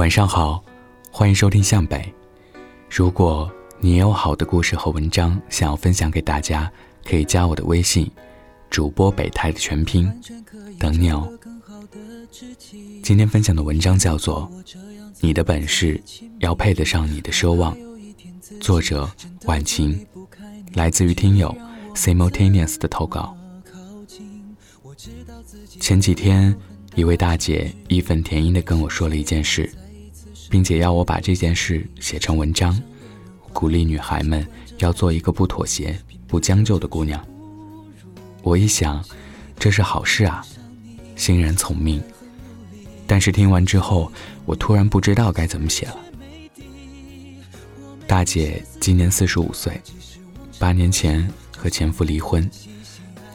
[0.00, 0.64] 晚上好，
[1.10, 2.10] 欢迎收听向北。
[2.88, 6.72] 如果你也有好的故事和文章想要分享给大家，
[7.04, 8.10] 可以加我的微信，
[8.70, 10.10] 主播北台的全拼，
[10.78, 11.30] 等你哦。
[13.02, 14.50] 今天分享的文章叫做
[15.20, 16.02] 《你的本事
[16.38, 17.76] 要配得上你的奢望》，
[18.58, 19.06] 作者
[19.44, 20.06] 晚晴，
[20.72, 21.54] 来自于听友
[21.94, 23.36] simultaneous 的投稿。
[25.78, 26.56] 前几天，
[26.94, 29.70] 一位大姐义愤填膺地跟我说了一件事。
[30.50, 32.76] 并且要我把这件事写成文章，
[33.52, 34.44] 鼓励女孩们
[34.78, 37.24] 要做一个不妥协、不将就的姑娘。
[38.42, 39.02] 我一想，
[39.56, 40.44] 这是好事啊，
[41.14, 42.02] 欣然从命。
[43.06, 44.10] 但是听完之后，
[44.44, 45.96] 我突然不知道该怎么写了。
[48.08, 49.80] 大姐今年四十五岁，
[50.58, 52.50] 八年前和前夫离婚，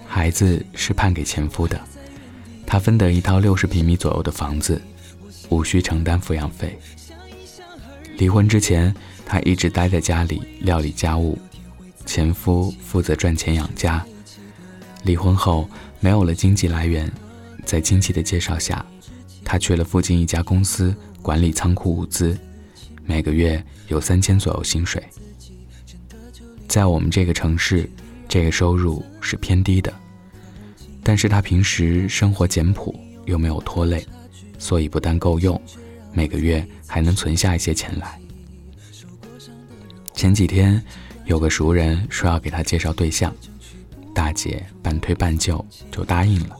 [0.05, 1.79] 孩子是判给前夫的，
[2.67, 4.81] 她分得一套六十平米左右的房子，
[5.47, 6.77] 无需承担抚养费。
[8.17, 8.93] 离婚之前，
[9.25, 11.37] 她一直待在家里料理家务，
[12.05, 14.05] 前夫负责赚钱养家。
[15.03, 17.11] 离婚后没有了经济来源，
[17.65, 18.85] 在亲戚的介绍下，
[19.43, 22.37] 她去了附近一家公司管理仓库物资，
[23.03, 25.03] 每个月有三千左右薪水。
[26.67, 27.89] 在我们这个城市，
[28.27, 29.93] 这个收入是偏低的，
[31.03, 34.05] 但是她平时生活简朴又没有拖累，
[34.57, 35.61] 所以不但够用。
[36.15, 38.17] 每个月还能存下一些钱来。
[40.13, 40.81] 前几天，
[41.25, 43.35] 有个熟人说要给他介绍对象，
[44.13, 46.55] 大姐半推半就就答应了。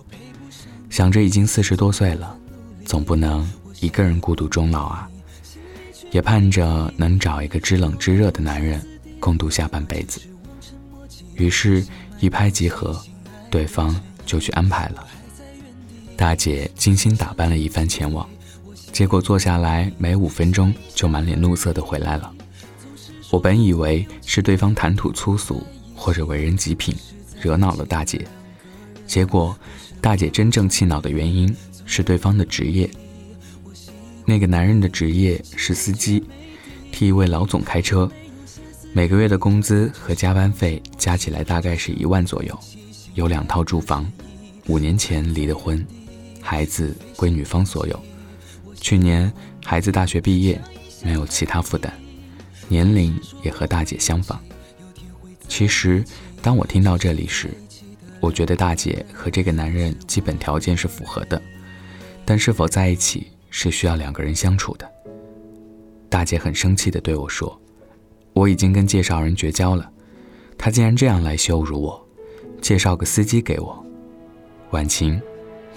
[0.90, 2.38] 想着已经四十多岁了，
[2.84, 5.10] 总不能一个人孤独终老啊，
[6.12, 8.86] 也盼着能找一个知冷知热的男人
[9.22, 10.20] 共度下半辈子。
[11.36, 11.86] 于是，
[12.20, 13.02] 一拍即合，
[13.50, 15.08] 对方就去安排了。
[16.18, 18.30] 大姐精心打扮了一番前往。
[18.96, 22.32] 结果坐下来没五分钟就满脸怒色的回来了。
[23.30, 25.62] 我本以为是对方谈吐粗俗
[25.94, 26.96] 或者为人极品，
[27.42, 28.26] 惹恼了大姐。
[29.06, 29.54] 结果
[30.00, 31.54] 大姐真正气恼的原因
[31.86, 32.90] 是对方的职业。
[34.24, 36.24] 那个男人的职业是司机，
[36.90, 38.10] 替一位老总开车，
[38.94, 42.58] 每个月的工资和加班费加起来大概是一万左右，
[43.14, 44.10] 有两套住房，
[44.68, 45.86] 五年前离的婚，
[46.42, 48.00] 孩子归女方所有。
[48.86, 49.34] 去年
[49.66, 50.62] 孩子大学毕业，
[51.04, 51.92] 没有其他负担，
[52.68, 54.40] 年龄也和大姐相仿。
[55.48, 56.06] 其实，
[56.40, 57.50] 当我听到这里时，
[58.20, 61.42] 我觉得大姐和这个男人基本条件是符合的，
[62.26, 64.88] 但是否在一起是需要两个人相处的。
[66.08, 67.60] 大姐很生气地对我说
[68.34, 69.90] ：“我已经跟介绍人绝交了，
[70.60, 72.08] 他竟然这样来羞辱我，
[72.62, 73.84] 介绍个司机给我。”
[74.70, 75.20] 婉晴，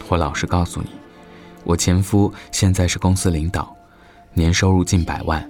[0.09, 0.91] 我老实告诉你。
[1.69, 3.77] 我前夫现在是公司领导，
[4.33, 5.47] 年收入近百万。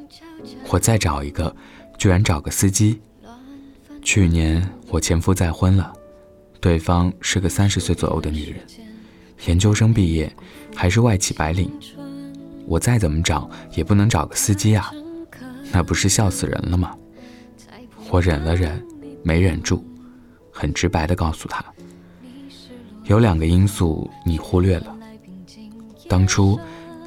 [0.68, 1.54] 我再找一个，
[1.96, 3.00] 居然找个司机。
[4.02, 5.92] 去年我前夫再婚了，
[6.60, 8.60] 对方是个三十岁左右的女人，
[9.46, 10.34] 研究生毕业，
[10.74, 11.70] 还是外企白领。
[12.66, 14.90] 我再怎么找也不能找个司机啊，
[15.70, 16.96] 那不是笑死人了吗？
[18.10, 18.84] 我忍了忍，
[19.22, 19.86] 没忍住，
[20.50, 21.64] 很直白的告诉他，
[23.04, 24.97] 有两个因素你忽略了。
[26.08, 26.58] 当初，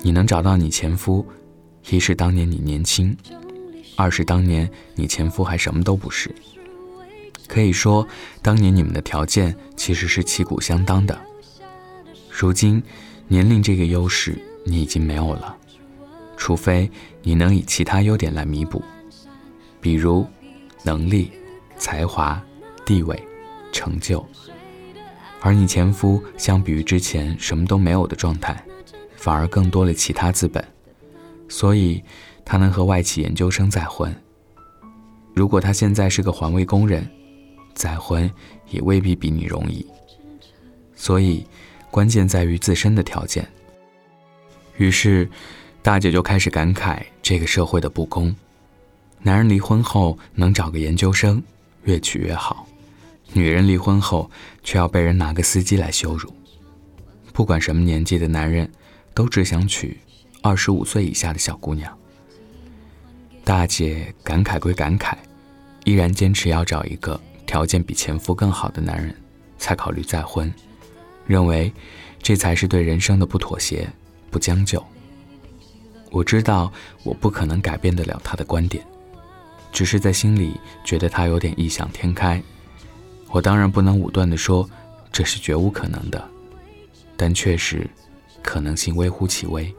[0.03, 1.25] 你能找到你前夫，
[1.89, 3.17] 一是当年你年轻，
[3.95, 6.33] 二是当年你前夫还什么都不是。
[7.47, 8.07] 可以说，
[8.41, 11.19] 当年你们的条件其实是旗鼓相当的。
[12.29, 12.81] 如今，
[13.27, 15.57] 年龄这个优势你已经没有了，
[16.37, 16.89] 除非
[17.23, 18.81] 你能以其他优点来弥补，
[19.81, 20.25] 比如
[20.83, 21.31] 能力、
[21.75, 22.41] 才华、
[22.85, 23.21] 地位、
[23.71, 24.25] 成就。
[25.41, 28.63] 而你前夫相比于之前什么都没有的状态。
[29.21, 30.65] 反而更多了其他资本，
[31.47, 32.03] 所以
[32.43, 34.11] 他能和外企研究生再婚。
[35.35, 37.07] 如果他现在是个环卫工人，
[37.75, 38.29] 再婚
[38.71, 39.85] 也未必比你容易。
[40.95, 41.45] 所以，
[41.91, 43.47] 关键在于自身的条件。
[44.77, 45.29] 于是，
[45.83, 48.35] 大姐就开始感慨这个社会的不公：
[49.21, 51.41] 男人离婚后能找个研究生，
[51.83, 52.65] 越娶越好；
[53.33, 54.31] 女人离婚后
[54.63, 56.33] 却要被人拿个司机来羞辱。
[57.31, 58.67] 不管什么年纪的男人。
[59.13, 59.99] 都只想娶
[60.41, 61.97] 二十五岁以下的小姑娘。
[63.43, 65.15] 大姐感慨归感慨，
[65.83, 69.15] 依然坚持要找一个条件比前夫更好的男人，
[69.57, 70.53] 才考虑再婚，
[71.25, 71.71] 认为
[72.21, 73.91] 这才是对人生的不妥协、
[74.29, 74.83] 不将就。
[76.11, 76.71] 我知道
[77.03, 78.85] 我不可能改变得了她的观点，
[79.71, 82.41] 只是在心里觉得她有点异想天开。
[83.29, 84.69] 我当然不能武断地说
[85.11, 86.29] 这是绝无可能的，
[87.17, 87.89] 但确实。
[88.41, 89.73] 可能性微乎其微。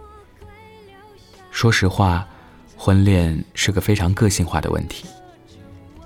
[1.51, 2.27] 说实话，
[2.77, 5.07] 婚恋是个非常个性化的问题，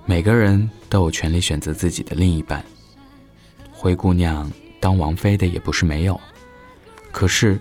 [0.05, 2.65] 每个人都有权利选择自己的另一半。
[3.73, 4.51] 灰姑娘
[4.81, 6.21] 当王妃的也不是没有，
[7.13, 7.59] 可是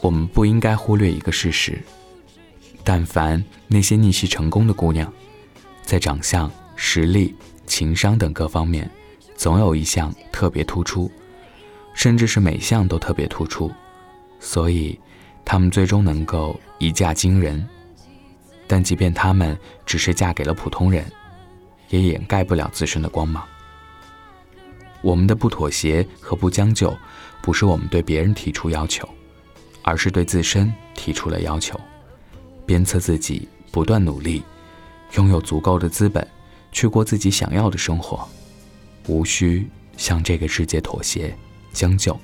[0.00, 1.78] 我们不应该忽略一个事实：
[2.82, 5.12] 但凡那些逆袭成功的姑娘，
[5.82, 7.34] 在长相、实力、
[7.66, 8.90] 情商等各方面，
[9.36, 11.10] 总有一项特别突出，
[11.92, 13.70] 甚至是每项都特别突出，
[14.40, 14.98] 所以
[15.44, 17.66] 她们最终能够一嫁惊人。
[18.66, 21.04] 但即便她们只是嫁给了普通人，
[21.88, 23.46] 也掩盖不了自身的光芒。
[25.00, 26.96] 我们的不妥协和不将就，
[27.40, 29.08] 不是我们对别人提出要求，
[29.82, 31.80] 而是对自身提出了要求，
[32.66, 34.42] 鞭策自己不断努力，
[35.14, 36.26] 拥有足够的资本，
[36.72, 38.28] 去过自己想要的生活，
[39.06, 41.34] 无需向这个世界妥协
[41.72, 42.18] 将就。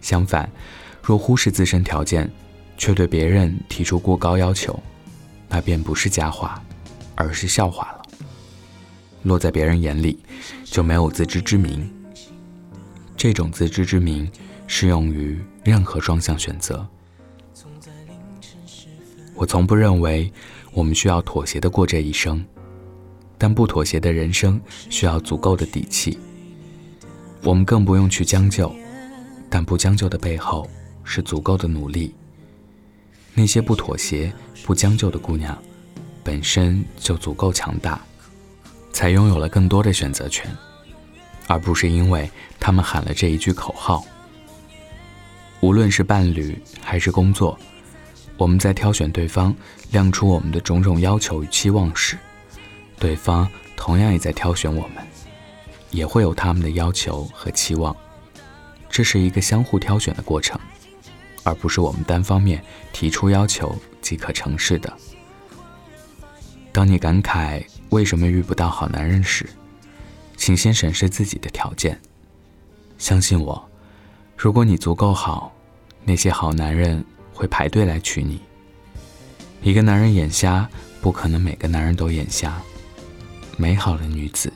[0.00, 0.50] 相反，
[1.02, 2.30] 若忽视自身条件，
[2.76, 4.78] 却对别人提出过高要求，
[5.48, 6.62] 那便不是佳话，
[7.14, 8.02] 而是笑话了。
[9.22, 10.18] 落在别人眼里，
[10.64, 11.90] 就没有自知之明。
[13.16, 14.30] 这种自知之明
[14.66, 16.86] 适用于任何双向选择。
[19.34, 20.32] 我从不认为
[20.72, 22.42] 我们需要妥协的过这一生，
[23.36, 26.18] 但不妥协的人生需要足够的底气。
[27.42, 28.74] 我们更不用去将就，
[29.50, 30.66] 但不将就的背后
[31.10, 32.14] 是足够的努力。
[33.34, 34.32] 那些不妥协、
[34.64, 35.60] 不将就的姑娘，
[36.22, 38.00] 本身就足够强大。
[38.92, 40.50] 才拥有了更多的选择权，
[41.46, 44.04] 而不是因为他们喊了这一句口号。
[45.60, 47.58] 无论是伴侣还是工作，
[48.36, 49.54] 我们在挑选对方、
[49.92, 52.18] 亮出我们的种种要求与期望时，
[52.98, 55.04] 对方同样也在挑选我们，
[55.90, 57.96] 也会有他们的要求和期望。
[58.90, 60.60] 这是一个相互挑选的过程，
[61.42, 64.92] 而不是我们单方面提出要求即可成事的。
[66.72, 69.48] 当你感慨为什么遇不到好男人时，
[70.36, 72.00] 请先审视自己的条件。
[72.98, 73.68] 相信我，
[74.36, 75.52] 如果你足够好，
[76.04, 78.40] 那些好男人会排队来娶你。
[79.62, 80.68] 一个男人眼瞎，
[81.00, 82.60] 不可能每个男人都眼瞎。
[83.56, 84.52] 美好的女子，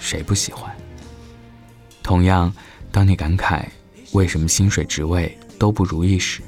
[0.00, 0.74] 谁不喜欢？
[2.02, 2.52] 同样，
[2.90, 3.64] 当你感慨
[4.12, 6.40] 为什么薪水职位都不如意时，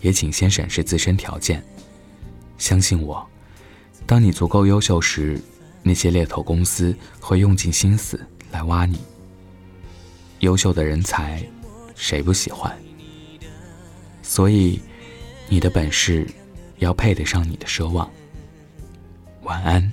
[0.00, 1.60] 也请先审视自身条件。
[2.58, 3.26] 相信我。
[4.06, 5.42] 当你足够优秀时，
[5.82, 9.00] 那些猎头公司会用尽心思来挖你。
[10.38, 11.44] 优秀的人才，
[11.96, 12.72] 谁不喜欢？
[14.22, 14.80] 所以，
[15.48, 16.24] 你的本事
[16.78, 18.08] 要配得上你的奢望。
[19.42, 19.90] 晚安。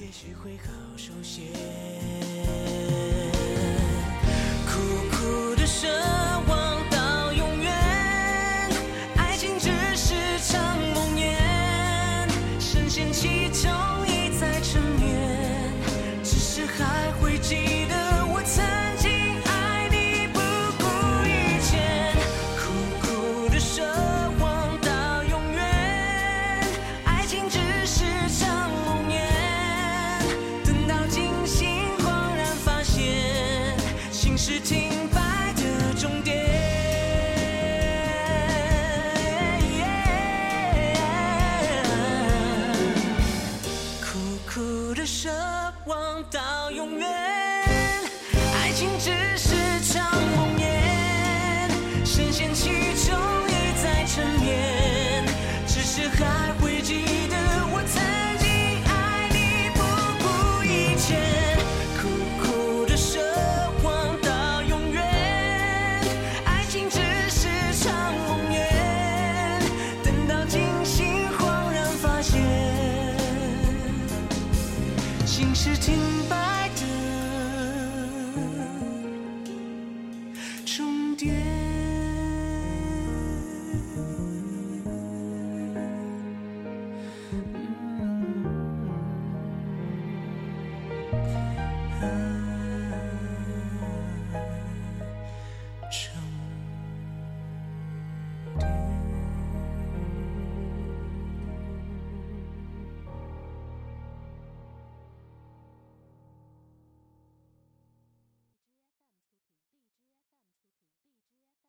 [75.37, 75.95] 心事清
[76.27, 76.56] 白。